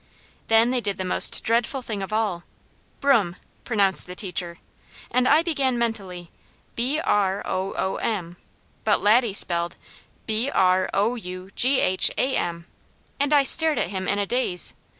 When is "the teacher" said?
4.07-4.57